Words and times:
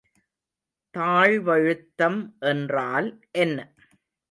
தாழ்வழுத்தம் 0.95 2.19
என்றால் 2.39 3.09
என்ன? 3.31 3.57